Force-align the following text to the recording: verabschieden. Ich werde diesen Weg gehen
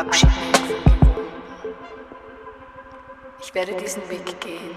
verabschieden. 0.00 0.34
Ich 3.42 3.54
werde 3.54 3.74
diesen 3.74 4.08
Weg 4.08 4.40
gehen 4.40 4.76